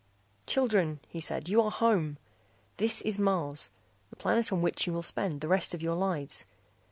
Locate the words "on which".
4.51-4.87